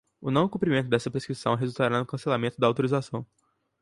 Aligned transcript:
O 0.19 0.31
não 0.31 0.49
cumprimento 0.49 0.89
desta 0.89 1.11
prescrição 1.11 1.53
resultará 1.53 1.99
no 1.99 2.07
cancelamento 2.07 2.59
da 2.59 2.65
autorização. 2.65 3.23